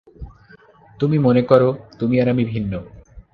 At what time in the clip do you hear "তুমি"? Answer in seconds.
0.99-1.17, 1.99-2.15